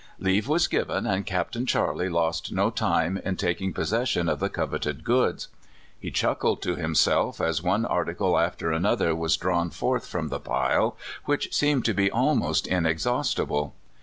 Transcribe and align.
Leave 0.17 0.47
was 0.47 0.67
given, 0.67 1.05
and 1.05 1.27
Capt. 1.27 1.55
Charley 1.67 2.09
lost 2.09 2.51
no 2.51 2.71
time 2.71 3.19
in 3.19 3.35
taking 3.35 3.71
possession 3.71 4.27
of 4.27 4.39
the 4.39 4.49
coveted 4.49 5.03
goods. 5.03 5.47
He 5.99 6.09
chuckled 6.09 6.59
to 6.63 6.75
himself 6.75 7.39
as 7.39 7.61
one 7.61 7.85
article 7.85 8.39
after 8.39 8.71
another 8.71 9.13
was 9.15 9.37
drawn 9.37 9.69
forth 9.69 10.07
from 10.07 10.29
the 10.29 10.39
pile, 10.39 10.97
which 11.25 11.53
seemed 11.55 11.85
to 11.85 11.93
be 11.93 12.09
almost 12.09 12.65
inexhaustible. 12.65 13.75